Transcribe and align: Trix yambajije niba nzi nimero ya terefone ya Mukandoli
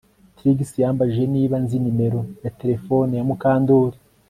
Trix 0.35 0.57
yambajije 0.81 1.23
niba 1.35 1.55
nzi 1.63 1.77
nimero 1.83 2.21
ya 2.43 2.51
terefone 2.59 3.11
ya 3.15 3.25
Mukandoli 3.29 3.97